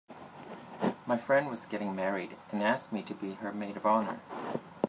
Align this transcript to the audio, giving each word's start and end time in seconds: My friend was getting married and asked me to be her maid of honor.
My 1.05 1.15
friend 1.15 1.47
was 1.47 1.67
getting 1.67 1.93
married 1.95 2.35
and 2.51 2.63
asked 2.63 2.91
me 2.91 3.03
to 3.03 3.13
be 3.13 3.33
her 3.35 3.53
maid 3.53 3.77
of 3.77 3.85
honor. 3.85 4.19